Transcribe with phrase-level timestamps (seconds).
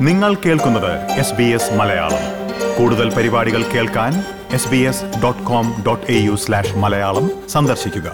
[0.00, 2.24] നിങ്ങൾ കേൾക്കുന്നത് S B S Malayalam.
[2.78, 4.12] കൂടുതൽ പരിപാടികൾ കേൾക്കാൻ
[4.54, 8.08] S B S dot com dot A U slash Malayalam സന്ദർശിക്കുക.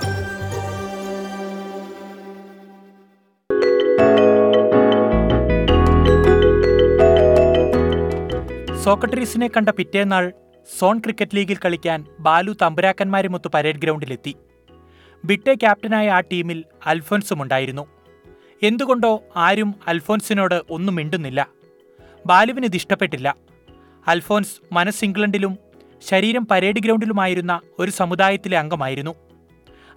[8.82, 10.32] സോക്രട്ടീസിനെ കണ്ട പിറ്റേന്നാൾ
[10.78, 14.36] സോൺ ക്രിക്കറ്റ് ലീഗിൽ കളിക്കാൻ ബാലു തമ്പുരാക്കന്മാരുമൊത്ത് പരേഡ് ഗ്രൗണ്ടിലെത്തി.
[15.24, 17.86] ബിട്ടെ ക്യാപ്റ്റനായ ആ ടീമിൽ അൽഫോൻസും ഉണ്ടായിരുന്നു
[18.62, 21.61] എന്തുകൊണ്ടോ ആരും അൽഫോൻസിനോട് ഒന്നും മിണ്ടുന്നില്ല.
[22.26, 23.36] ബാലുവിന് ഇത് ഇഷ്ടപ്പെട്ടില്ല
[24.08, 25.58] അൽഫോൻസ് മനസ് ഇംഗ്ലണ്ടിലും
[26.08, 29.14] ശരീരം പരേഡ് ഗ്രൗണ്ടിലുമായിരുന്ന ഒരു സമുദായത്തിലെ അംഗമായിരുന്നു.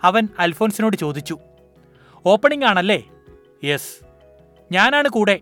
[0.03, 1.39] അവൻ അൽഫോൻസിനോട് ചോദിച്ചു
[2.25, 3.03] ഓപ്പണിംഗ് ആണല്ലേ?
[3.63, 4.05] യെസ്
[4.71, 5.39] ഞാനാണ് കൂടെ.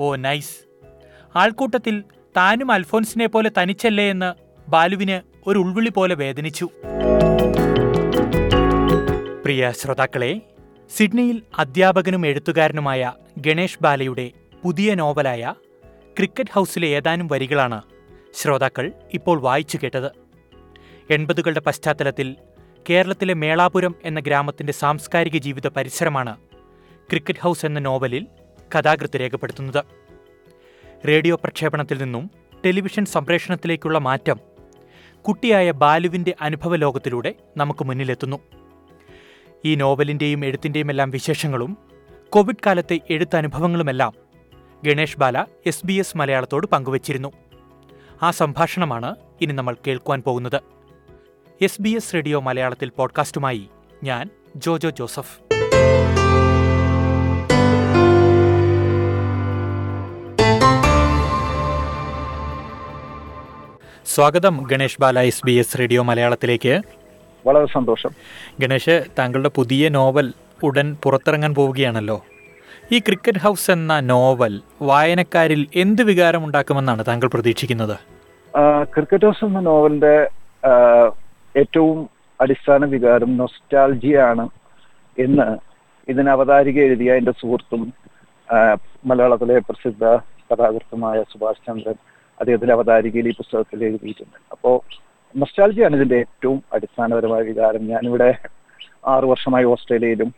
[0.00, 0.56] Oh nice.
[1.36, 2.04] ആൾക്കൂട്ടത്തിൽ
[2.36, 4.34] താനും അൽഫോൻസിനെ പോലെ തനിച്ചല്ലേ എന്ന്
[4.70, 6.70] ബാലുവിന് ഒരു ഉൾവിളി പോലെ വേദനിച്ചു.
[9.44, 10.42] പ്രിയ ശ്രോതാക്കളെ
[10.96, 14.30] സിഡ്നിയിൽ അധ്യാപകനും എഴുത്തുകാരനുമായ ഗണേഷ് ബാലയുടെ
[14.64, 15.54] പുതിയ നോവലായ
[16.18, 17.82] ക്രിക്കറ്റ് ഹൗസിലെ ഏതാനും വരികളാണ്
[18.34, 20.10] ശ്രോതാക്കൾ ഇപ്പോൾ വായിച്ചു കേട്ടത്.
[21.10, 22.36] എൺപതുകളുടെ പശ്ചാത്തലത്തിൽ
[22.90, 26.36] കേരളത്തിലെ മേളാപുരം എന്ന ഗ്രാമത്തിന്റെ സാംസ്കാരിക ജീവിത പരിസരമാണ്
[27.10, 28.26] ക്രിക്കറ്റ് ഹൗസ് എന്ന നോവലിൽ
[28.74, 29.84] കഥാകൃത്ത് രേഖപ്പെടുത്തുന്നത്.
[31.08, 32.30] റേഡിയോ പ്രക്ഷേപണത്തിൽ നിന്നും
[32.64, 34.40] ടെലിവിഷൻ സംപ്രേഷണത്തിലേക്കുള്ള മാറ്റം
[35.28, 38.40] കുട്ടിയായ ബാലുവിന്റെ അനുഭവ ലോകത്തിലൂടെ നമുക്ക് മുന്നിലെത്തുന്നു.
[39.64, 41.78] ഈ നോവലിന്റെയും എഴുത്തിന്റെയും എല്ലാം വിശേഷങ്ങളും
[42.28, 44.25] കോവിഡ് കാലത്തെ എഴുത്തനുഭവങ്ങളുമെല്ലാം
[44.84, 47.32] Ganesh Bala S B S മലയാളത്തോട് പങ്കുവച്ചിരുന്നു.
[48.22, 50.60] ആ സംഭാഷണമാണ് ഇനി നമ്മൾ കേൾക്കുവാൻ പോകുന്നത്.
[51.62, 53.68] എസ് ബി എസ് റേഡിയോ മലയാളത്തിൽ പോഡ്കാസ്റ്റുമായി
[54.04, 55.38] ഞാൻ ജോജോ ജോസഫ്.
[64.06, 66.82] സ്വാഗതം Ganesh Bala S B S radio മലയാളത്തിലേക്ക്.
[67.46, 68.10] വളരെ സന്തോഷം.
[68.60, 70.32] ഗണേഷ് താങ്കളുടെ പുതിയ നോവൽ
[70.62, 72.24] ഉടൻ പുറത്തിറങ്ങാൻ പോവുകയാണല്ലോ.
[72.94, 74.54] ഈ ക്രിക്കറ്റ് ഹൗസ് എന്ന നോവൽ
[74.90, 77.96] വായനക്കാരിൽ എന്ത് വികാരം ഉണ്ടാക്കുമെന്നാണ് താങ്കൾ പ്രതീക്ഷിക്കുന്നത്?
[78.92, 80.14] ക്രിക്കറ്റ് ഹൗസ് എന്ന നോവലിന്റെ
[81.62, 81.98] ഏറ്റവും
[82.40, 84.44] അടിസ്ഥാന വികാരം നൊസ്റ്റാൾജിയാണ്
[85.18, 85.48] എന്ന്
[86.12, 87.82] ഇതിന് അവതാരിക എഴുതിയ എന്റെ സുഹൃത്തും
[89.10, 90.04] മലയാളത്തിലെ പ്രസിദ്ധ
[90.50, 91.96] കഥാകൃത്തുമായ സുഭാഷ് ചന്ദ്രൻ
[92.40, 94.36] അദ്ദേഹത്തിന്റെ അവതാരികയിൽ ഈ പുസ്തകത്തിൽ എഴുതിയിട്ടുണ്ട്.
[94.54, 94.70] അപ്പോ
[95.34, 97.82] നൊസ്റ്റാൾജിയാണ് ഇതിന്റെ ഏറ്റവും അടിസ്ഥാനപരമായ വികാരം.
[97.92, 98.28] ഞാനിവിടെ
[99.12, 100.30] ആറു വർഷമായി ഓസ്ട്രേലിയയിലും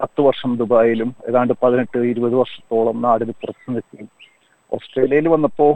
[0.00, 4.10] പത്ത് വർഷം ദുബായിലും ഏതാണ്ട് പതിനെട്ട് ഇരുപത് വർഷത്തോളം നാടിന് പുറത്തു നിൽക്കുകയും
[4.72, 5.68] ഓസ്ട്രേലിയയിൽ വന്നപ്പോ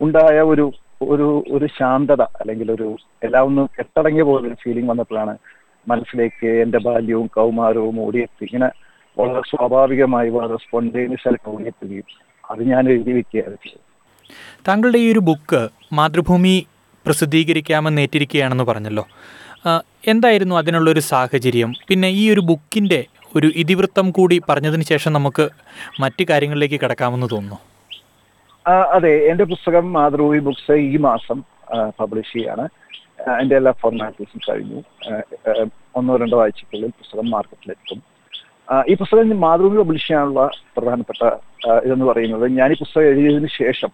[0.00, 0.66] ഉണ്ടായ ഒരു
[1.02, 2.88] ഒരു ഒരു ശാന്തത അല്ലെങ്കിൽ ഒരു
[3.22, 5.34] എല്ലാം ഒന്ന് കെട്ടടങ്ങിയ പോലെ ഒരു ഫീലിംഗ് വന്നപ്പോഴാണ്
[5.86, 8.44] മനസ്സിലേക്ക് എന്റെ ബാല്യവും കൗമാരവും ഓടിയെത്തി.
[8.48, 8.68] ഇങ്ങനെ
[9.16, 12.08] വളരെ സ്വാഭാവികമായി വളരെ സ്പോണ്ടേനിയസ് ആയിട്ട് ഓടിയെത്തുകയും
[12.44, 13.56] അത് ഞാൻ എഴുതി വെക്കുകയാണ്
[14.68, 15.60] താങ്കളുടെ ഈ ഒരു ബുക്ക്
[15.92, 16.54] മാതൃഭൂമി
[17.06, 19.04] പ്രസിദ്ധീകരിക്കാമെന്ന് ഏറ്റിരിക്കുകയാണെന്ന് പറഞ്ഞല്ലോ.
[20.06, 21.72] എന്തായിരുന്നു അതിനുള്ളൊരു സാഹചര്യം?
[21.88, 23.00] പിന്നെ ഈ ഒരു ബുക്കിന്റെ
[23.36, 25.48] ഒരു ഇതിവൃത്തം കൂടി പറഞ്ഞതിന് ശേഷം നമുക്ക്
[26.00, 27.58] മറ്റു കാര്യങ്ങളിലേക്ക് കിടക്കാമെന്ന് തോന്നുന്നു.
[28.96, 31.38] അതെ എന്റെ പുസ്തകം മാതൃഭൂമി ബുക്സ് ഈ മാസം
[32.00, 32.64] പബ്ലിഷ് ചെയ്യാണ്.
[33.40, 34.80] എന്റെ എല്ലാ ഫോർമാലിറ്റീസും കഴിഞ്ഞു.
[35.96, 38.00] ഒന്നോ രണ്ടോ ആഴ്ചക്കുള്ളിൽ പുസ്തകം മാർക്കറ്റിലെത്തും.
[38.88, 41.22] ഈ പുസ്തകം മാതൃഭൂമി പബ്ലിഷ് ചെയ്യാനുള്ള പ്രധാനപ്പെട്ട
[41.86, 43.90] ഇതെന്ന് പറയുന്നത് ഞാൻ ഈ പുസ്തകം എഴുതിയതിനു ശേഷം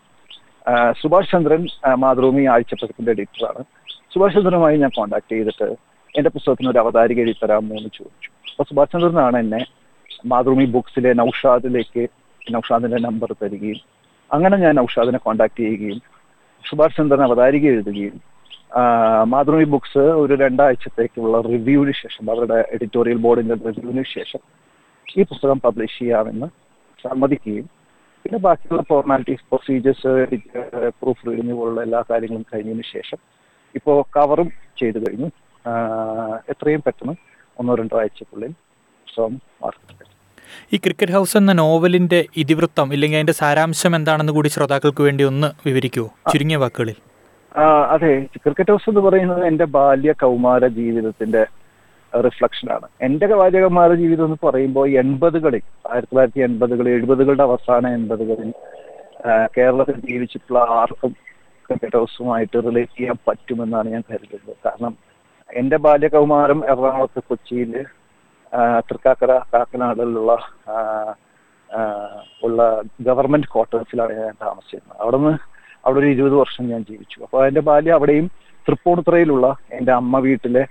[1.00, 1.66] സുഭാഷ് ചന്ദ്രൻ
[2.04, 3.62] മാതൃഭൂമി ആഴ്ചപ്പതിപ്പിന്റെ എഡിറ്ററാണ്
[4.16, 5.66] സുഭാഷ് ചന്ദ്രനുമായി ഞാൻ കോൺടാക്ട് ചെയ്തിട്ട്
[6.14, 8.28] എന്റെ പുസ്തകത്തിന് ഒരു അവതാരിക എഴുതി തരാമോ എന്ന് ചോദിച്ചു.
[8.50, 9.60] അപ്പൊ സുഭാഷ് ചന്ദ്രനാണ് എന്നെ
[10.24, 12.04] മാതൃഭൂമി ബുക്സിലെ നൌഷാദിലേക്ക്
[12.42, 13.80] നൌഷാദിന്റെ നമ്പർ തരികയും
[14.30, 15.98] അങ്ങനെ ഞാൻ നൌഷാദിനെ കോൺടാക്ട് ചെയ്യുകയും
[16.64, 18.16] സുഭാഷ് ചന്ദ്രൻ അവതാരിക എഴുതുകയും
[19.34, 24.42] മാതൃഭൂമി ബുക്സ് ഒരു രണ്ടാഴ്ചത്തേക്കുള്ള റിവ്യൂവിന് ശേഷം അവരുടെ എഡിറ്റോറിയൽ ബോർഡിന്റെ റിവ്യൂവിന് ശേഷം
[25.06, 26.48] ഈ പുസ്തകം പബ്ലിഷ് ചെയ്യാമെന്ന്
[27.04, 27.66] സമ്മതിക്കുകയും
[28.24, 30.12] പിന്നെ ബാക്കിയുള്ള ഫോർമാലിറ്റീസ് പ്രൊസീജിയേഴ്സ്
[31.00, 33.20] പ്രൂഫ് റീഡിങ് പോലുള്ള എല്ലാ കാര്യങ്ങളും കഴിഞ്ഞതിന് ശേഷം
[33.76, 34.48] ഇപ്പോൾ കവറും
[34.80, 35.28] ചെയ്തു കഴിഞ്ഞു.
[36.50, 37.14] എത്രയും പെട്ടെന്ന്
[37.58, 38.50] ഒന്നോ രണ്ടോ ആഴ്ചക്കുള്ളിൽ
[39.06, 39.92] പുസ്തകം മാർക്കറ്റിൽ
[40.72, 46.08] ഈ ക്രിക്കറ്റ് ഹൗസ് എന്ന നോവലിന്റെ ഇതിവൃത്തം ഇല്ലെങ്കിൽ അതിന്റെ സാരാംശം എന്താണെന്ന് കൂടി ശ്രോതാക്കൾക്ക് വേണ്ടി ഒന്ന് വിവരിക്കുമോ
[46.32, 46.96] ചുരുങ്ങിയ വാക്കുകളിൽ.
[47.90, 48.12] അതെ.
[48.36, 51.42] ക്രിക്കറ്റ് ഹൗസ് എന്ന് പറയുന്നത് എന്റെ ബാല്യ കൗമാര ജീവിതത്തിന്റെ
[52.12, 52.88] റിഫ്ലക്ഷൻ ആണ്.
[53.00, 55.62] എന്റെ ബാല്യ കൗമാര ജീവിതം എന്ന് പറയുമ്പോൾ എൺപതുകളിൽ
[55.92, 58.50] ആയിരത്തി തൊള്ളായിരത്തി എൺപതുകളിൽ എഴുപതുകളുടെ അവസാന എൺപതുകളിൽ
[59.58, 61.12] കേരളത്തിൽ ജീവിച്ചിട്ടുള്ള ആർക്കും
[61.72, 64.56] ഹൗസുമായിട്ട് റിലേറ്റ് ചെയ്യാൻ പറ്റുമെന്നാണ് ഞാൻ കരുതുന്നത്.
[64.66, 64.96] കാരണം
[65.56, 67.84] എന്റെ ബാല്യകൗമാരം എറണാകുളത്ത് കൊച്ചിയിൽ
[68.90, 70.32] തൃക്കാക്കര കാക്കനാടിലുള്ള
[72.42, 75.00] ഉള്ള ഗവൺമെന്റ് ക്വാർട്ടേഴ്സിലാണ് ഞാൻ താമസിച്ചിരുന്നത്.
[75.00, 75.38] അവിടെ നിന്ന്
[75.84, 77.20] അവിടെ ഒരു ഇരുപത് വർഷം ഞാൻ ജീവിച്ചു.
[77.22, 78.30] അപ്പോൾ എന്റെ ബാല്യം അവിടെയും
[78.68, 80.66] തൃപ്പൂണിത്തുറയിലുള്ള എന്റെ അമ്മ വീട്ടിലെ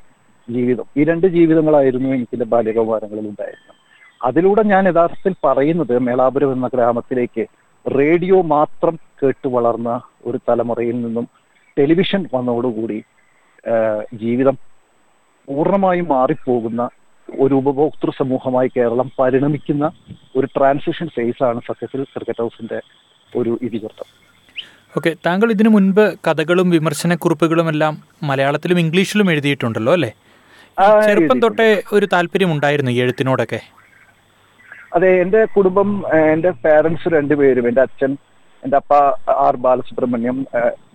[0.50, 0.86] ജീവിതം.
[0.98, 3.76] ഈ രണ്ട് ജീവിതങ്ങളായിരുന്നു എനിക്ക് എന്റെ ബാല്യകൗമാരങ്ങളിൽ ഉണ്ടായിരുന്നത്.
[4.26, 7.46] അതിലൂടെ ഞാൻ യഥാർത്ഥത്തിൽ പറയുന്നത് മേളാപുരം എന്ന ഗ്രാമത്തിലേക്ക്
[7.98, 11.26] റേഡിയോ മാത്രം കേട്ട് വളർന്ന ഒരു തലമുറയിൽ നിന്നും
[11.78, 13.00] ടെലിവിഷൻ വന്നതോടുകൂടി
[14.24, 14.56] ജീവിതം
[15.48, 16.82] പൂർണമായും മാറിപ്പോകുന്ന
[17.30, 19.86] ഒരു ഉപഭോക്തൃ സമൂഹമായി കേരളം പരിണമിക്കുന്ന
[20.38, 22.80] ഒരു ട്രാൻസിഷൻ ഫേസ് ആണ് സത്യത്തിൽ ക്രിക്കറ്റ് ഹൗസിന്റെ
[23.34, 24.08] ഒരു ഇതിവൃത്തം.
[24.98, 27.94] ഓക്കെ താങ്കൾ ഇതിനു മുൻപ് കഥകളും വിമർശനക്കുറിപ്പുകളും എല്ലാം
[28.30, 30.12] മലയാളത്തിലും ഇംഗ്ലീഷിലും എഴുതിയിട്ടുണ്ടല്ലോ അല്ലേ?
[31.08, 33.60] ചെറുപ്പം തൊട്ടേ ഒരു താല്പര്യം ഉണ്ടായിരുന്നു ഈ എഴുത്തിനോടൊക്കെ?
[34.96, 38.12] അതെ എന്റെ കുടുംബം എന്റെ എന്റെ പാരൻസ് രണ്ടുപേരും എന്റെ അച്ഛൻ
[38.66, 38.94] എന്റെ അപ്പ
[39.46, 40.38] R Balasubramaniam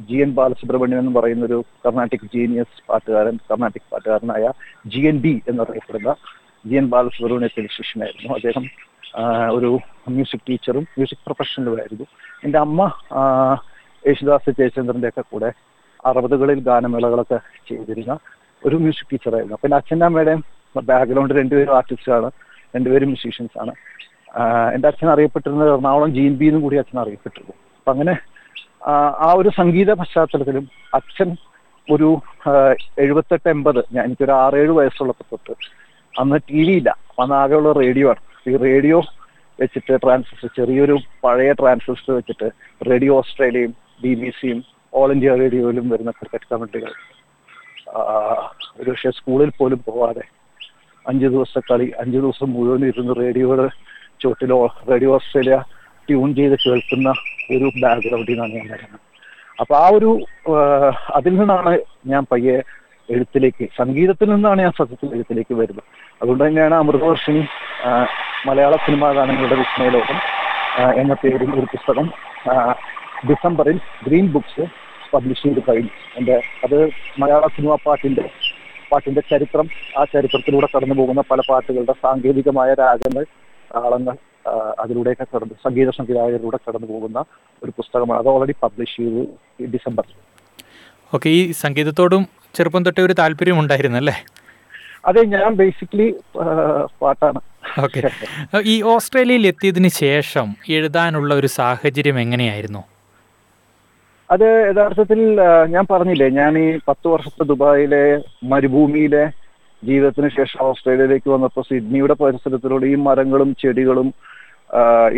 [0.09, 4.47] G N Balasubramaniam എന്ന് പറയുന്ന ഒരു കർണാട്ടിക് ജീനിയസ് പാട്ടുകാരൻ കർണാട്ടിക് പാട്ടുകാരനായ
[4.93, 6.13] ജി എൻ ബി എന്നറിയപ്പെടുന്ന
[6.65, 8.65] ജി എൻ ബാലസുബ്രഹ്മണ്യത്തിന്റെ ശിഷ്യനായിരുന്നു അദ്ദേഹം
[9.57, 9.71] ഒരു
[10.15, 12.07] മ്യൂസിക് ടീച്ചറും മ്യൂസിക് പ്രൊഫഷണലും ആയിരുന്നു.
[12.45, 12.81] എന്റെ അമ്മ
[14.05, 15.51] യേശുദാസ് ജയചന്ദ്രന്റെ ഒക്കെ കൂടെ
[16.05, 17.39] അറുപതുകളിൽ ഗാനമേളകളൊക്കെ
[17.71, 18.13] ചെയ്തിരുന്ന
[18.63, 20.43] ഒരു മ്യൂസിക് ടീച്ചറായിരുന്നു അപ്പം എന്റെ അച്ഛന്റെ അമ്മയുടെയും
[20.91, 22.29] ബാക്ക്ഗ്രൗണ്ട് രണ്ടുപേരും ആർട്ടിസ്റ്റാണ്
[22.75, 23.73] രണ്ടുപേരും മ്യൂസീഷ്യൻസ് ആണ്.
[24.75, 27.55] എന്റെ അച്ഛൻ അറിയപ്പെട്ടിരുന്നത് എറണാകുളം ജീൻ ബി എന്നും കൂടി അച്ഛൻ അറിയപ്പെട്ടിരുന്നു.
[27.79, 28.15] അപ്പം അങ്ങനെ
[29.27, 31.31] ആ ഒരു സംഗീത പശ്ചാത്തലത്തിലും അച്ഛൻ
[31.89, 32.09] ഒരു
[33.05, 35.55] എഴുപത്തെട്ട് എൺപത് ഞാൻ എനിക്കൊരു ആറേഴ് വയസ്സുള്ളപ്പോൾ തൊട്ട്
[36.15, 36.91] അന്ന് ടി വി ഇല്ല.
[37.23, 38.23] അന്ന് ആകെയുള്ള റേഡിയോ ആണ്.
[38.47, 38.99] ഈ റേഡിയോ
[39.59, 42.49] വെച്ചിട്ട് ട്രാൻസിസ്റ്റർ ചെറിയൊരു പഴയ ട്രാൻസിസ്റ്റർ വെച്ചിട്ട്
[42.91, 43.73] റേഡിയോ ഓസ്ട്രേലിയയും
[44.03, 46.93] ബി ബി സിയും ഓൾ ഇന്ത്യ റേഡിയോയിലും വരുന്ന ക്രിക്കറ്റ് കമ്മിറ്റികൾ
[48.81, 50.25] ഒരു പക്ഷേ സ്കൂളിൽ പോലും പോവാതെ
[51.07, 53.67] അഞ്ച് ദിവസത്തെ കളി അഞ്ച് ദിവസം മുഴുവൻ ഇരുന്ന് റേഡിയോയുടെ
[54.23, 54.59] ചോട്ടിലോ
[54.91, 55.57] റേഡിയോ ഓസ്ട്രേലിയ
[56.09, 57.09] ട്യൂൺ ചെയ്ത് കേൾക്കുന്ന
[57.55, 59.01] ഒരു ബാക്ക്ഗ്രൗണ്ടിൽ നിന്നാണ് ഞാൻ വരുന്നത്.
[59.63, 60.11] അപ്പൊ ആ ഒരു
[61.19, 61.73] അതിൽ നിന്നാണ്
[62.13, 62.57] ഞാൻ പയ്യെ
[63.09, 65.89] എഴുത്തിലേക്ക് സംഗീതത്തിൽ നിന്നാണ് ഞാൻ സത്യത്തിൽ എഴുത്തിലേക്ക് വരുന്നത്.
[66.21, 67.43] അതുകൊണ്ട് തന്നെയാണ് അമൃതവർഷിണി
[68.49, 70.19] മലയാള സിനിമാ ഗാനങ്ങളുടെ വിസ്മയലോകം
[71.01, 72.07] എന്ന പേരിൽ ഒരു പുസ്തകം
[73.31, 74.65] ഡിസംബറിൽ ഗ്രീൻ ബുക്സ്
[75.13, 75.93] പബ്ലിഷ് ചെയ്ത് കഴിഞ്ഞു.
[76.19, 76.79] എന്റെ അത്
[77.21, 78.25] മലയാള സിനിമാ പാട്ടിന്റെ
[78.93, 79.67] പാട്ടിന്റെ ചരിത്രം
[79.99, 83.25] ആ ചരിത്രത്തിലൂടെ കടന്നു പോകുന്ന പല പാട്ടുകളുടെ സാങ്കേതികമായ രാഗങ്ങൾ
[83.75, 84.17] താളങ്ങൾ
[84.83, 87.19] അതിലൂടെയൊക്കെ കടന്ന് സംഗീത സംവിധായകരിലൂടെ കടന്നു പോകുന്ന
[87.63, 88.19] ഒരു പുസ്തകമാണ്.
[88.23, 89.23] അത് ഓൾറെഡി പബ്ലിഷ് ചെയ്തു
[89.63, 90.15] ഈ ഡിസംബറിൽ
[91.13, 92.23] ഓക്കെ ഈ സംഗീതത്തോടും
[92.57, 94.17] ചെറുപ്പം തൊട്ടേ ഒരു താല്പര്യം ഉണ്ടായിരുന്നു അല്ലേ?
[95.09, 96.09] അതെ ഞാൻ ബേസിക്കലി
[97.03, 97.41] പാട്ടാണ്.
[97.85, 98.01] ഓക്കെ.
[98.73, 102.83] ഈ ഓസ്ട്രേലിയയിൽ എത്തിയതിന് ശേഷം എഴുതാനുള്ള ഒരു സാഹചര്യം എങ്ങനെയായിരുന്നു?
[104.31, 105.21] അത് യഥാർത്ഥത്തിൽ
[105.75, 108.05] ഞാൻ പറഞ്ഞില്ലേ ഞാൻ ഈ പത്ത് വർഷത്തെ ദുബായിലെ
[108.53, 109.25] മരുഭൂമിയിലെ
[109.89, 114.09] ജീവിതത്തിന് ശേഷം ഓസ്ട്രേലിയയിലേക്ക് വന്നപ്പോൾ സിഡ്നിയുടെ പരിസരത്തിലൂടെ ഈ മരങ്ങളും ചെടികളും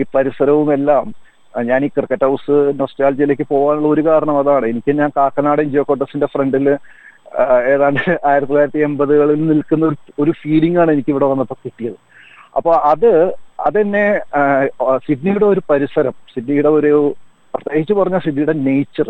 [0.00, 1.06] ഈ പരിസരവും എല്ലാം
[1.54, 4.66] ഞാൻ ഈ ക്രിക്കറ്റ് ഹൗസ് നൊസ്റ്റാൾജിയിലേക്ക് പോകാനുള്ള ഒരു കാരണം അതാണ്.
[4.72, 6.66] എനിക്ക് ഞാൻ കാക്കനാടൻ ജിയോക്കോട്ടസിന്റെ ഫ്രണ്ടിൽ
[7.72, 8.00] ഏതാണ്ട്
[8.30, 9.90] ആയിരത്തി തൊള്ളായിരത്തി എൺപതുകളിൽ നിൽക്കുന്ന
[10.22, 11.98] ഒരു ഫീലിംഗ് ആണ് എനിക്ക് ഇവിടെ വന്നപ്പോൾ കിട്ടിയത്.
[12.58, 13.10] അപ്പോൾ അത്
[13.68, 14.04] അതെന്നെ
[15.06, 16.92] സിഡ്നിയുടെ ഒരു പരിസരം സിഡ്നിയുടെ ഒരു
[17.54, 19.08] പ്രത്യേകിച്ച് പറഞ്ഞ സിഡ്നിയുടെ നേച്ചർ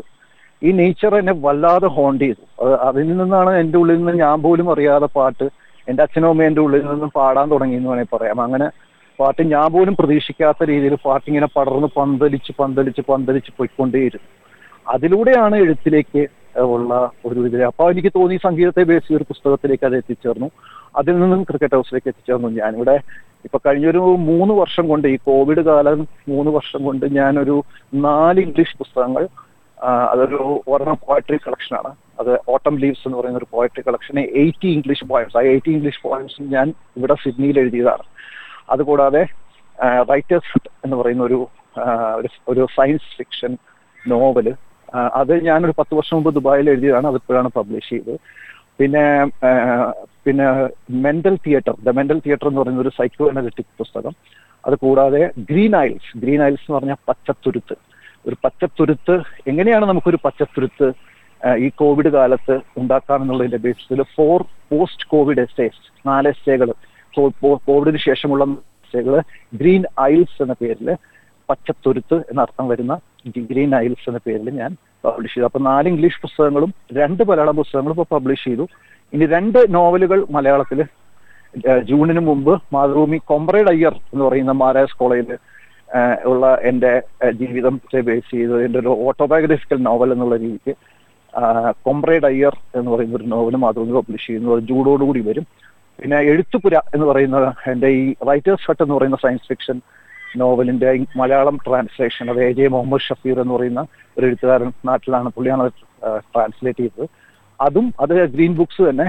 [0.62, 2.42] ഈ നേച്ചർ എന്നെ വല്ലാതെ ഹോണ്ട് ചെയ്തു.
[2.88, 5.46] അതിൽ നിന്നാണ് എന്റെ ഉള്ളിൽ നിന്ന് ഞാൻ പോലും അറിയാതെ പാട്ട്
[5.88, 8.38] എന്റെ അച്ഛനും അമ്മയും എന്റെ ഉള്ളിൽ നിന്നും പാടാൻ തുടങ്ങി എന്ന് വേണമെങ്കിൽ പറയാം.
[8.46, 8.68] അങ്ങനെ
[9.18, 14.28] പാട്ട് ഞാൻ പോലും പ്രതീക്ഷിക്കാത്ത രീതിയിൽ പാട്ട് ഇങ്ങനെ പടർന്ന് പന്തലിച്ച് പന്തലിച്ച് പന്തലിച്ച് പോയിക്കൊണ്ടേയിരുന്നു.
[14.86, 16.22] അതിലൂടെയാണ് എഴുത്തിലേക്ക്
[16.76, 16.94] ഉള്ള
[17.26, 20.48] ഒരു ഇതിൽ അപ്പോൾ എനിക്ക് തോന്നി സംഗീതത്തെ ബേസ് ഒരു പുസ്തകത്തിലേക്ക് അത് എത്തിച്ചേർന്നു.
[21.00, 22.96] അതിൽ നിന്നും ക്രിക്കറ്റ് ഹൗസിലേക്ക് എത്തിച്ചേർന്നു ഞാനിവിടെ
[23.46, 26.00] ഇപ്പൊ കഴിഞ്ഞൊരു മൂന്ന് വർഷം കൊണ്ട് ഈ കോവിഡ് കാലം
[26.32, 27.56] മൂന്ന് വർഷം കൊണ്ട് ഞാനൊരു
[28.06, 29.24] നാല് ഇംഗ്ലീഷ് പുസ്തകങ്ങൾ
[29.82, 35.38] അതൊരു ഒരെണ്ണം പോയട്രി കളക്ഷനാണ് അത് ഓട്ടം ലീവ്സ് എന്ന് പറയുന്ന ഒരു poetry collection eighty English poems
[35.38, 38.02] ആ എയ്റ്റി ഇംഗ്ലീഷ് പോയംസ് ഞാൻ ഇവിടെ സിഡ്നിയിൽ എഴുതിയതാണ്.
[38.70, 39.26] അതുകൂടാതെ
[39.84, 41.48] റൈറ്റേഴ്സ് എന്ന് പറയുന്ന ഒരു
[42.48, 43.56] ഒരു- സയൻസ് ഫിക്ഷൻ
[44.08, 44.54] നോവൽ
[45.14, 47.06] അത് ഞാനൊരു പത്ത് വർഷം മുമ്പ് ദുബായിൽ എഴുതിയതാണ്.
[47.06, 48.18] അതിപ്പോഴാണ് പബ്ലിഷ് ചെയ്തത്.
[48.78, 49.24] പിന്നെ
[50.24, 54.12] പിന്നെ mental theatre the mental theatre എന്ന് പറയുന്ന ഒരു സൈക്കോ അനലിറ്റിക് പുസ്തകം.
[54.66, 57.91] അത് കൂടാതെ ഗ്രീൻ ഐൽസ് ഗ്രീൻ ഐൽസ് എന്ന് പറഞ്ഞാൽ പച്ചത്തുരുത്ത്.
[58.26, 59.14] ഒരു പച്ചത്തുരുത്ത്
[59.50, 60.88] എങ്ങനെയാണ് നമുക്കൊരു പച്ചത്തുരുത്ത്
[61.64, 66.68] ഈ കോവിഡ് കാലത്ത് ഉണ്ടാക്കാമെന്നുള്ളതിന്റെ ബേസിൽ ഫോർ പോസ്റ്റ് കോവിഡ് എസ്റ്റേസ് നാല് എസ്റ്റേകൾ
[67.68, 68.44] കോവിഡിന് ശേഷമുള്ള
[68.84, 69.14] എസ്റ്റേകൾ
[69.54, 70.88] ഗ്രീൻ ഐൽസ് എന്ന പേരിൽ
[71.48, 72.94] പച്ചത്തുരുത്ത് എന്നർത്ഥം വരുന്ന
[73.50, 74.72] ഗ്രീൻ ഐൽസ് എന്ന പേരിൽ ഞാൻ
[75.04, 75.46] പബ്ലിഷ് ചെയ്തു.
[75.46, 78.64] അപ്പൊ നാല് ഇംഗ്ലീഷ് പുസ്തകങ്ങളും രണ്ട് മലയാളം പുസ്തകങ്ങളും ഇപ്പോൾ പബ്ലിഷ് ചെയ്തു.
[79.12, 80.80] ഇനി രണ്ട് നോവലുകൾ മലയാളത്തിൽ
[81.88, 85.38] ജൂണിന് മുമ്പ് മാതൃഭൂമി കൊമ്പ്രേഡ് അയ്യർ എന്ന് പറയുന്ന മാരാസ് കോളേജിൽ
[86.30, 86.92] ഉള്ള എന്റെ
[87.40, 90.74] ജീവിതം ജീവിതത്തെ ബേസ് ചെയ്ത് എന്റെ ഒരു ഓട്ടോബയോഗ്രഫിക്കൽ നോവൽ എന്നുള്ള രീതിക്ക്
[91.86, 94.54] കൊമ്പ്രേഡ് അയ്യർ എന്ന് പറയുന്ന ഒരു നോവൽ മാത്രം പബ്ലിഷ് ചെയ്യുന്നു.
[94.54, 95.46] അത് ജൂഡോടുകൂടി വരും.
[95.98, 97.38] പിന്നെ എഴുത്തുപുര എന്ന് പറയുന്ന
[97.72, 99.80] എന്റെ ഈ റൈറ്റേഴ്സ് ഹട്ട് എന്ന് പറയുന്ന സയൻസ് ഫിക്ഷൻ
[100.36, 103.82] നോവലിന്റെ മലയാളം ട്രാൻസ്ലേഷൻ അത് എ ജെ മുഹമ്മദ് ഷഫീർ എന്ന് പറയുന്ന
[104.18, 105.70] ഒരു എഴുത്തുകാരൻ നാട്ടിലാണ് പുള്ളിയാണ്
[106.32, 107.06] ട്രാൻസ്ലേറ്റ് ചെയ്തത്.
[107.60, 109.06] അതും അത് ഗ്രീൻ ബുക്സ് തന്നെ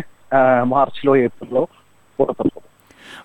[0.63, 1.63] മാർച്ചിലോ ഏപ്രിലോ
[2.19, 2.72] പുറത്തിറക്കും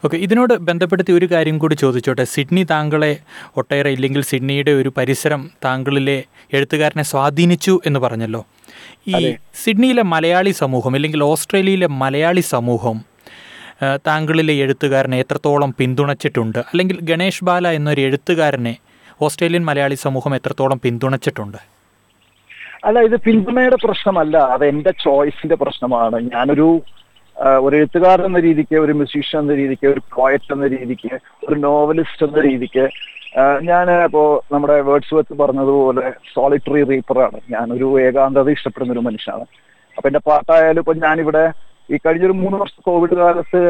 [0.04, 2.24] ഓക്കെ ഇതിനോട് ബന്ധപ്പെടുത്തി ഒരു കാര്യം കൂടി ചോദിച്ചോട്ടെ.
[2.24, 3.12] സിഡ്നി താങ്കളെ
[3.56, 6.18] ഒട്ടേറെ ഇല്ലെങ്കിൽ സിഡ്നിയുടെ ഒരു പരിസരം താങ്കളിലെ
[6.52, 8.46] എഴുത്തുകാരനെ സ്വാധീനിച്ചു എന്ന് പറഞ്ഞല്ലോ.
[9.08, 12.98] ഈ സിഡ്നിയിലെ മലയാളി സമൂഹം അല്ലെങ്കിൽ ഓസ്ട്രേലിയയിലെ മലയാളി സമൂഹം
[14.06, 16.58] താങ്കളിലെ എഴുത്തുകാരനെ എത്രത്തോളം പിന്തുണച്ചിട്ടുണ്ട്?
[16.58, 18.76] അല്ലെങ്കിൽ ഗണേഷ് ബാല എന്നൊരു എഴുത്തുകാരനെ
[19.26, 21.58] ഓസ്ട്രേലിയൻ മലയാളി സമൂഹം എത്രത്തോളം പിന്തുണച്ചിട്ടുണ്ട്?
[22.84, 24.36] അല്ല ഇത് പിന്തുണയുടെ പ്രശ്നമല്ല.
[24.36, 26.18] അത് എന്റെ ചോയ്സിന്റെ പ്രശ്നമാണ്.
[26.34, 26.66] ഞാനൊരു
[27.38, 31.12] ഒരു എഴുത്തുകാരൻ എന്ന രീതിക്ക് ഒരു മ്യൂസീഷ്യൻ എന്ന രീതിക്ക് ഒരു പോയറ്റ് എന്ന രീതിക്ക്
[31.48, 32.84] ഒരു നോവലിസ്റ്റ് എന്ന രീതിക്ക്
[33.60, 36.04] ഞാൻ ഇപ്പോ നമ്മുടെ വേർഡ്സ് വെത്ത് പറഞ്ഞതുപോലെ
[36.34, 39.46] സോളിറ്ററി റീപ്പറാണ് ഞാനൊരു ഏകാന്തത ഇഷ്ടപ്പെടുന്ന ഒരു മനുഷ്യനാണ്.
[39.96, 41.44] അപ്പൊ എന്റെ പാട്ടായാലും ഇപ്പൊ ഞാനിവിടെ
[41.88, 43.60] ഈ കഴിഞ്ഞൊരു മൂന്ന് വർഷം കോവിഡ് കാലത്ത്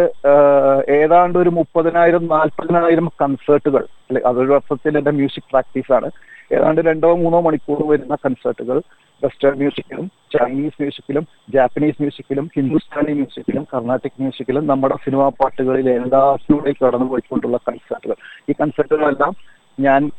[1.01, 3.85] ഏതാണ്ട് ഒരു മുപ്പതിനായിരം നാൽപ്പതിനായിരം കൺസേർട്ടുകൾ
[4.31, 6.11] അതൊരു വർഷത്തിൽ എന്റെ മ്യൂസിക് പ്രാക്ടീസ് ആണ്.
[6.57, 8.79] ഏതാണ്ട് രണ്ടോ മൂന്നോ മണിക്കൂർ വരുന്ന കൺസേർട്ടുകൾ
[9.25, 17.07] വെസ്റ്റേൺ മ്യൂസിക്കിലും ചൈനീസ് മ്യൂസിക്കിലും ജാപ്പനീസ് മ്യൂസിക്കിലും ഹിന്ദുസ്ഥാനി മ്യൂസിക്കിലും കർണാട്ടിക് മ്യൂസിക്കിലും നമ്മുടെ സിനിമാ പാട്ടുകളിൽ എല്ലാത്തിലൂടെ കടന്നു
[17.07, 18.15] പോയിക്കൊണ്ടുള്ള കൺസേർട്ടുകൾ
[18.51, 19.37] ഈ കൺസേർട്ടുകളെല്ലാം
[19.81, 20.11] ഞാൻ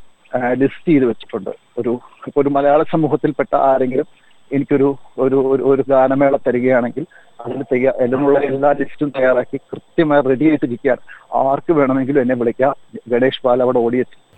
[0.53, 1.49] ലിസ്റ്റ് ചെയ്ത് വെച്ചിട്ടുണ്ട്.
[1.77, 4.05] ഒരു ഇപ്പൊ ഒരു മലയാള സമൂഹത്തിൽപ്പെട്ട ആരെങ്കിലും
[4.53, 7.05] എനിക്കൊരു ഒരു ഒരു- ഗാനമേള തരികയാണെങ്കിൽ
[7.45, 10.99] അതിന് തയ്യാ അതിനുള്ള എല്ലാ ലിസ്റ്റും തയ്യാറാക്കി കൃത്യമായി റെഡി ആയിട്ടിരിക്കുകയാണ്.
[11.33, 12.75] ആർക്ക് വേണമെങ്കിലും എന്നെ വിളിക്കാം.
[13.07, 14.28] ഗണേഷ് ബാൽ അവിടെ ഓടിയെത്തി.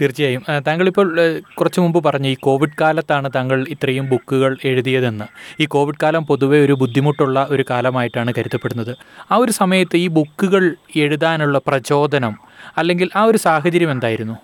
[0.00, 0.42] തീർച്ചയായും.
[0.66, 5.24] താങ്കളിപ്പോൾ കുറച്ച് മുമ്പ് പറഞ്ഞു ഈ കോവിഡ് കാലത്താണ് താങ്കൾ ഇത്രയും ബുക്കുകൾ എഴുതിയതെന്ന്.
[5.62, 8.96] ഈ കോവിഡ് കാലം പൊതുവെ ഒരു ബുദ്ധിമുട്ടുള്ള ഒരു കാലമായിട്ടാണ് കരുതപ്പെടുന്നത്.
[9.30, 12.36] ആ ഒരു സമയത്ത് ഈ ബുക്കുകൾ എഴുതാനുള്ള പ്രചോദനം
[12.76, 14.36] അല്ലെങ്കിൽ ആ ഒരു സാഹചര്യം എന്തായിരുന്നു?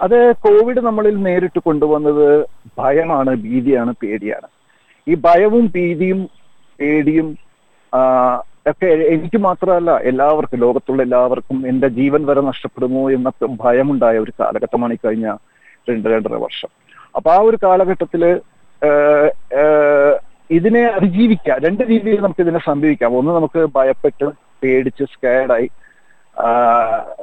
[0.00, 2.46] അത് കോവിഡ് നമ്മളിൽ നേരിട്ട് കൊണ്ടുവന്നത്
[2.78, 4.48] ഭയമാണ് ഭീതിയാണ് പേടിയാണ്.
[5.08, 6.28] ഈ ഭയവും ഭീതിയും
[6.80, 7.38] പേടിയും
[8.70, 14.96] ഒക്കെ എനിക്ക് മാത്രമല്ല എല്ലാവർക്കും ലോകത്തുള്ള എല്ലാവർക്കും എന്റെ ജീവൻ വരെ നഷ്ടപ്പെടുമോ എന്ന ഭയമുണ്ടായ ഒരു കാലഘട്ടമാണ് ഈ
[15.04, 15.36] കഴിഞ്ഞ
[15.90, 16.68] രണ്ട് രണ്ടര വർഷം.
[17.16, 18.22] അപ്പൊ ആ ഒരു കാലഘട്ടത്തിൽ
[20.50, 23.16] ഇതിനെ അതിജീവിക്കാം രണ്ട് രീതിയിൽ നമുക്ക് ഇതിനെ സംഭവിക്കാം.
[23.18, 24.26] ഒന്ന് നമുക്ക് ഭയപ്പെട്ട്
[24.62, 25.68] പേടിച്ച് സ്കേഡായി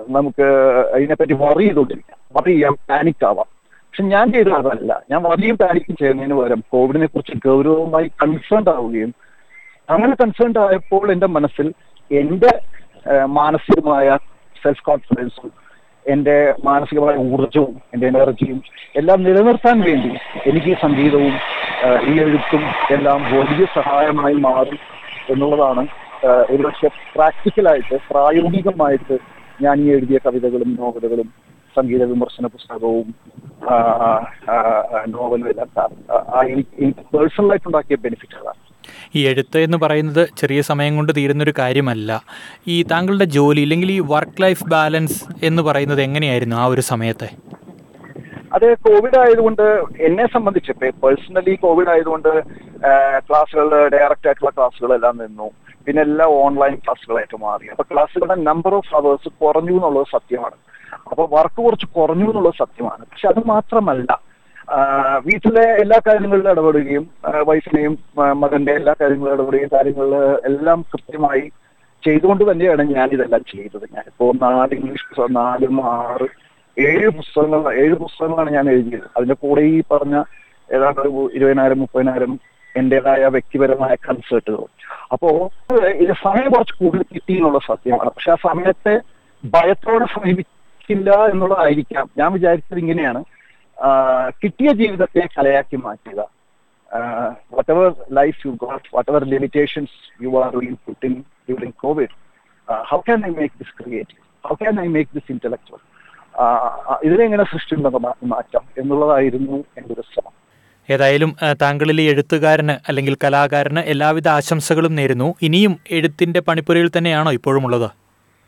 [0.09, 0.47] നമുക്ക്
[0.95, 2.19] അതിനെപ്പറ്റി വറി ചെയ്തുകൊണ്ടിരിക്കാം.
[2.37, 3.49] വറി ചെയ്യാം പാനിക് ആവാം.
[3.73, 5.03] പക്ഷെ ഞാൻ ചെയ്തത് അതല്ല.
[5.11, 9.11] ഞാൻ വറിയും പാനിക്കും ചെയ്യുന്നതിന് പകരം കോവിഡിനെ കുറിച്ച് ഗൗരവമായി കൺസേൺ ആവുകയും
[9.91, 11.67] അങ്ങനെ കൺസേൺഡ് ആയപ്പോൾ എന്റെ മനസ്സിൽ
[12.11, 12.51] എന്റെ
[13.25, 14.17] മാനസികമായ
[14.55, 15.51] സെൽഫ് കോൺഫിഡൻസും
[16.05, 18.59] എന്റെ മാനസികമായ ഊർജവും എന്റെ എനർജിയും
[18.95, 20.11] എല്ലാം നിലനിർത്താൻ വേണ്ടി
[20.45, 21.35] എനിക്ക് സംഗീതവും
[22.07, 24.79] ഈ എഴുത്തും എല്ലാം വലിയ സഹായമായി മാറും
[25.29, 25.83] എന്നുള്ളതാണ്
[26.49, 29.15] ഒരുപക്ഷെ പ്രാക്ടിക്കലായിട്ട് പ്രായോഗികമായിട്ട്
[29.61, 31.29] ഞാൻ ഈ എഴുതിയ കവിതകളും നോവലുകളും
[31.75, 33.07] സംഗീത വിമർശന പുസ്തകവും
[35.11, 35.91] നോവലും എല്ലാം
[36.49, 38.70] എനിക്ക് പേഴ്സണലായിട്ട് ഉണ്ടാക്കിയ ബെനിഫിറ്റ് അതാണ്
[39.15, 42.23] ഈ എഴുത്ത് എന്ന് പറയുന്നത് ചെറിയ സമയം കൊണ്ട് തീരുന്നൊരു കാര്യമല്ല.
[42.67, 47.29] ഈ താങ്കളുടെ ജോലി അല്ലെങ്കിൽ ഈ വർക്ക് ലൈഫ് ബാലൻസ് എന്ന് പറയുന്നത് എങ്ങനെയായിരുന്നു ആ ഒരു സമയത്തെ?
[48.53, 49.61] അത് കോവിഡ് ആയതുകൊണ്ട്
[49.99, 52.43] എന്നെ സംബന്ധിച്ച് പേഴ്സണലി കോവിഡ് ആയതുകൊണ്ട്
[53.27, 55.47] ക്ലാസ്സുകൾ ഡയറക്റ്റ് ആയിട്ടുള്ള ക്ലാസ്സുകളെല്ലാം നിന്നു.
[55.85, 57.67] പിന്നെ എല്ലാം ഓൺലൈൻ ക്ലാസ്സുകളായിട്ട് മാറി.
[57.67, 60.57] അപ്പൊ ക്ലാസ്സുകളുടെ നമ്പർ ഓഫ് അവേഴ്സ് കുറഞ്ഞു എന്നുള്ളത് സത്യമാണ്.
[61.11, 63.05] അപ്പൊ വർക്ക് കുറച്ച് കുറഞ്ഞു എന്നുള്ളത് സത്യമാണ്.
[63.05, 64.19] പക്ഷെ അത് മാത്രമല്ല
[65.25, 67.09] വീട്ടിലെ എല്ലാ കാര്യങ്ങളിലും ഇടപെടുകയും
[67.45, 70.15] വൈഫിനെയും മകന്റെ എല്ലാ കാര്യങ്ങളിലും ഇടപെടുകയും കാര്യങ്ങളിൽ
[70.45, 71.51] എല്ലാം കൃത്യമായി
[72.05, 73.83] ചെയ്തുകൊണ്ട് തന്നെയാണ് ഞാൻ ഇതെല്ലാം ചെയ്തത്.
[73.83, 76.27] ഞാനിപ്പോ നാല് ഇംഗ്ലീഷ് നാലും ആറ്
[76.79, 79.07] ഏഴ് പുസ്തകങ്ങൾ ഏഴ് പുസ്തകങ്ങളാണ് ഞാൻ എഴുതിയത്.
[79.17, 80.23] അതിന്റെ കൂടെ ഈ പറഞ്ഞ
[80.73, 82.39] ഏതാണ്ട് ഒരു ഇരുപതിനായിരം മുപ്പതിനായിരം
[82.77, 84.63] എന്റേതായ വ്യക്തിപരമായ കൺസേർട്ടുകൾ
[85.11, 85.51] അപ്പോ
[86.23, 88.09] സമയം കുറച്ച് കൂടുതൽ കിട്ടി എന്നുള്ള സത്യമാണ്.
[88.09, 89.01] പക്ഷെ ആ സമയത്തെ
[89.45, 92.09] ഭയത്തോടെ സമീപിക്കില്ല എന്നുള്ളതായിരിക്കാം.
[92.17, 93.23] ഞാൻ വിചാരിച്ചത് ഇങ്ങനെയാണ്.
[94.43, 96.21] കിട്ടിയ ജീവിതത്തെ കലയാക്കി മാറ്റുക.
[97.71, 101.13] Whatever life you got whatever limitations you are doing put in
[101.47, 102.15] during Covid
[102.89, 105.81] how can I make this creative how can I make this intellectual
[107.07, 107.75] ഇതിനെങ്ങനെ സൃഷ്ടി
[108.33, 110.33] മാറ്റം എന്നുള്ളതായിരുന്നു എന്റെ ഒരു ശ്രമം.
[110.89, 115.27] ഏതായാലും താങ്കളിൽ താങ്കളിലെ എഴുത്തുകാരന് അല്ലെങ്കിൽ കലാകാരന് എല്ലാവിധ ആശംസകളും നേരുന്നു.
[115.47, 117.89] ഇനിയും എഴുത്തിന്റെ പണിപ്പുരയിൽ തന്നെയാണോ ഇപ്പോഴും ഉള്ളത്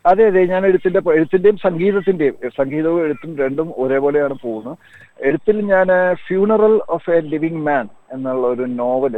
[0.05, 4.77] അതെ അതെ ഞാൻ എഴുത്തിന്റെ എഴുത്തിന്റെയും സംഗീതത്തിന്റെയും സംഗീതവും എഴുത്തും രണ്ടും ഒരേപോലെയാണ് പോകുന്നത്.
[5.27, 5.87] എഴുത്തിൽ ഞാൻ
[6.25, 9.15] funeral of a living man എന്നുള്ള ഒരു നോവൽ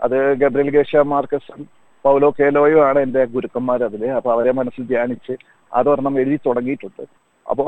[0.00, 1.60] അത് ഗബ്രിയൽ ഗേഷ മാർക്കസും
[2.04, 5.34] പൗലോ കേലോയും ആണ് എന്റെ ഗുരുക്കന്മാർ അതിൽ അപ്പൊ അവരെ മനസ്സിൽ ധ്യാനിച്ച്
[5.72, 7.04] അതൊരെണ്ണം എഴുതി തുടങ്ങിയിട്ടുണ്ട്.
[7.46, 7.64] അപ്പോ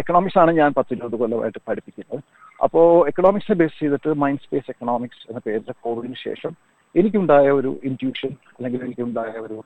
[0.00, 2.20] എക്കണോമിക്സ് ആണ് ഞാൻ പത്തിരുപത് കൊല്ലമായിട്ട് പഠിപ്പിക്കുന്നത്.
[2.64, 6.52] അപ്പോ എക്കണോമിക്സിനെ ബേസ് ചെയ്തിട്ട് മൈൻഡ് സ്പേസ് എക്കണോമിക്സ് എന്ന പേരിൽ കോവിഡിന് ശേഷം
[6.94, 9.56] എനിക്കുണ്ടായ ഒരു ഇന്റ്യൂഷൻ അല്ലെങ്കിൽ എനിക്കുണ്ടായ ഒരു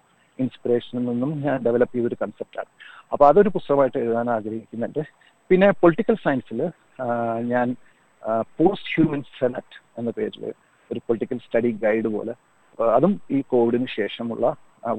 [0.42, 2.70] ഇൻസ്പിറേഷനിൽ നിന്നും ഞാൻ ഡെവലപ്പ് ചെയ്തൊരു കൺസെപ്റ്റാണ്
[3.12, 5.02] അപ്പോൾ അതൊരു പുസ്തകമായിട്ട് എഴുതാൻ ആഗ്രഹിക്കുന്നുണ്ട്.
[5.50, 6.60] പിന്നെ പൊളിറ്റിക്കൽ സയൻസിൽ
[7.52, 7.68] ഞാൻ
[8.58, 10.44] പോസ്റ്റ് ഹ്യൂമൻ സെനറ്റ് എന്ന പേരിൽ
[10.90, 12.34] ഒരു പൊളിറ്റിക്കൽ സ്റ്റഡി ഗൈഡ് പോലെ
[12.96, 14.46] അതും ഈ കോവിഡിന് ശേഷമുള്ള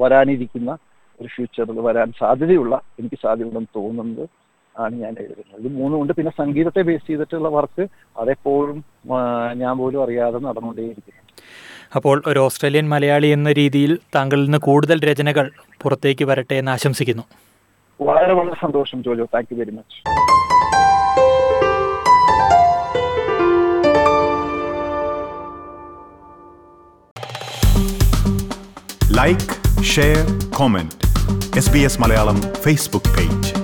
[0.02, 0.72] വരാനിരിക്കുന്ന
[1.20, 4.24] ഒരു ഫ്യൂച്ചറിൽ വരാൻ സാധ്യതയുള്ള എനിക്ക് സാധ്യതയുണ്ടെന്ന് തോന്നുന്നത്
[4.76, 5.58] ആണ് ഞാൻ എഴുതുന്നത്.
[5.62, 6.14] ഇത് മൂന്നും ഉണ്ട്.
[6.18, 7.84] പിന്നെ സംഗീതത്തെ ബേസ് ചെയ്തിട്ടുള്ള വർക്ക്
[8.22, 8.78] അതെപ്പോഴും
[9.62, 11.11] ഞാൻ പോലും അറിയാതെ നടന്നുകൊണ്ടേയിരിക്കുന്നു.
[11.96, 17.24] അപ്പോൾ ഒരു ഓസ്ട്രേലിയൻ മലയാളി എന്ന രീതിയിൽ താങ്കളിൽ നിന്ന് കൂടുതൽ രചനകൾ പുറത്തേക്ക് വരട്ടെ എന്ന് ആശംസിക്കുന്നു.
[18.02, 19.26] വളരെ വളരെ സന്തോഷം Jojo.
[19.26, 20.02] Thank you very much
[29.18, 30.96] like share comment
[31.58, 33.61] S B S Malayalam Facebook page